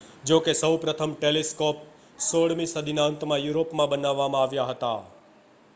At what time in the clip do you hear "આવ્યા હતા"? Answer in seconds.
4.41-4.99